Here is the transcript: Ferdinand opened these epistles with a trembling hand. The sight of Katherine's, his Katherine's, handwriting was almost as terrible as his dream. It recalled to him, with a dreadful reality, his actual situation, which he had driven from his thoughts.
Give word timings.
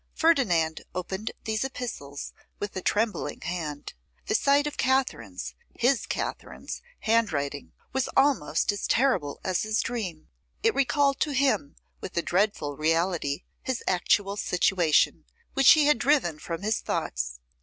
Ferdinand 0.15 0.81
opened 0.95 1.29
these 1.43 1.63
epistles 1.63 2.33
with 2.57 2.75
a 2.75 2.81
trembling 2.81 3.41
hand. 3.41 3.93
The 4.25 4.33
sight 4.33 4.65
of 4.65 4.75
Katherine's, 4.75 5.53
his 5.77 6.07
Katherine's, 6.07 6.81
handwriting 7.01 7.73
was 7.93 8.09
almost 8.17 8.71
as 8.71 8.87
terrible 8.87 9.39
as 9.43 9.61
his 9.61 9.79
dream. 9.81 10.29
It 10.63 10.73
recalled 10.73 11.19
to 11.19 11.35
him, 11.35 11.75
with 11.99 12.17
a 12.17 12.23
dreadful 12.23 12.75
reality, 12.77 13.43
his 13.61 13.83
actual 13.87 14.37
situation, 14.37 15.25
which 15.53 15.73
he 15.73 15.85
had 15.85 15.99
driven 15.99 16.39
from 16.39 16.63
his 16.63 16.79
thoughts. 16.79 17.39